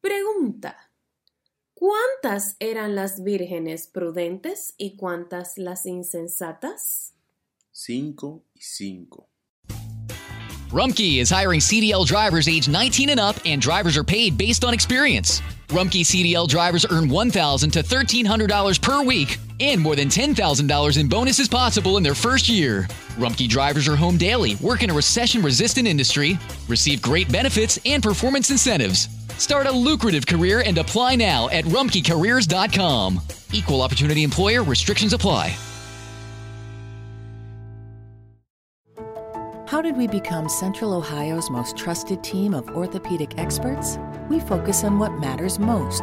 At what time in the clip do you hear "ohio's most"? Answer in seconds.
40.92-41.76